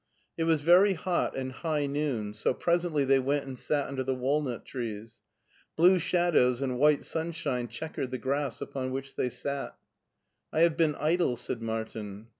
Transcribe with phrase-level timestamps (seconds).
[0.35, 4.15] It was very hot, and high noon, so presently they went and sat under the
[4.15, 5.19] walnut trees.
[5.75, 9.77] Blue shadows and white sunshine checkered the grass upon which they sat
[10.15, 12.29] *' I have been idle/' said Martin.